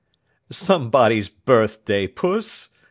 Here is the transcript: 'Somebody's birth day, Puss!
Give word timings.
'Somebody's 0.49 1.29
birth 1.29 1.85
day, 1.85 2.07
Puss! 2.07 2.69